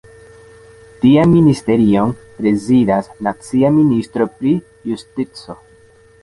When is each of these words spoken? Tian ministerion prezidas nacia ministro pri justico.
Tian 1.01 1.29
ministerion 1.33 2.13
prezidas 2.37 3.11
nacia 3.29 3.71
ministro 3.77 4.29
pri 4.41 4.55
justico. 4.95 5.59